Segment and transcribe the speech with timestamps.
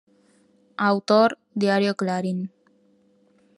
[0.89, 2.39] Autor: Diario Clarín.